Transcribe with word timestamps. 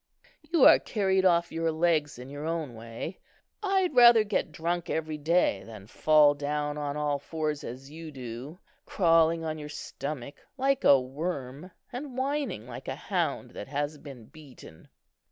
You 0.41 0.65
are 0.65 0.79
carried 0.79 1.25
off 1.25 1.51
your 1.51 1.71
legs 1.71 2.17
in 2.17 2.27
your 2.27 2.43
own 2.43 2.73
way. 2.73 3.19
I'd 3.61 3.95
rather 3.95 4.23
get 4.23 4.51
drunk 4.51 4.89
every 4.89 5.19
day 5.19 5.61
than 5.63 5.85
fall 5.85 6.33
down 6.33 6.75
on 6.75 6.97
all 6.97 7.19
fours 7.19 7.63
as 7.63 7.91
you 7.91 8.09
do, 8.11 8.57
crawling 8.87 9.45
on 9.45 9.59
your 9.59 9.69
stomach 9.69 10.37
like 10.57 10.83
a 10.83 10.99
worm, 10.99 11.69
and 11.93 12.17
whining 12.17 12.65
like 12.67 12.87
a 12.87 12.95
hound 12.95 13.51
that 13.51 13.67
has 13.67 13.99
been 13.99 14.25
beaten." 14.25 14.87